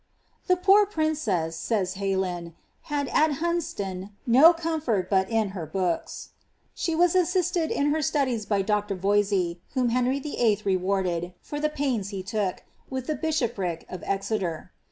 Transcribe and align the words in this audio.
'The 0.47 0.55
poor 0.55 0.87
princess," 0.87 1.55
says 1.55 1.93
Ileylin," 1.97 2.53
had 2.91 3.07
at 3.09 3.33
Hunsdon 3.33 4.09
no 4.25 4.51
comfort 4.51 5.11
but 5.11 5.29
in 5.29 5.49
her 5.49 5.67
huoks;" 5.67 6.29
she 6.73 6.95
was 6.95 7.13
assisted 7.13 7.69
in 7.69 7.91
her 7.91 8.01
studies 8.01 8.47
by 8.47 8.63
Dr. 8.63 8.95
Voisie, 8.95 9.57
whom 9.75 9.89
Henry 9.89 10.19
VJII, 10.19 10.63
rewarded, 10.65 11.33
for 11.39 11.59
the 11.59 11.69
pains 11.69 12.09
he 12.09 12.25
look, 12.33 12.63
with 12.89 13.05
the 13.05 13.13
bishopric 13.15 13.85
of 13.89 14.01
Eicter. 14.01 14.69